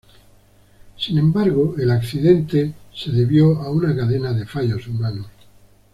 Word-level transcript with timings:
Sin 0.97 1.19
embargo, 1.19 1.75
el 1.77 1.91
accidente 1.91 2.73
se 2.91 3.11
debió 3.11 3.61
a 3.61 3.69
una 3.69 3.95
cadena 3.95 4.33
de 4.33 4.47
fallos 4.47 4.87
humanos. 4.87 5.27